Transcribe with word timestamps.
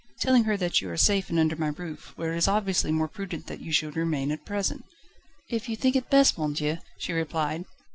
telling 0.19 0.45
her 0.45 0.57
that 0.57 0.81
you 0.81 0.89
are 0.89 0.97
safe 0.97 1.29
and 1.29 1.37
under 1.37 1.55
my 1.55 1.67
roof, 1.67 2.11
where 2.17 2.33
it 2.33 2.37
is 2.37 2.47
obviously 2.47 2.91
more 2.91 3.07
prudent 3.07 3.45
that 3.45 3.59
you 3.61 3.71
should 3.71 3.95
remain 3.95 4.31
at 4.31 4.43
present." 4.43 4.83
"If 5.47 5.69
you 5.69 5.75
think 5.75 5.95
it 5.95 6.09
best, 6.09 6.39
monsieur," 6.39 6.79
she 6.97 7.13
replied. 7.13 7.65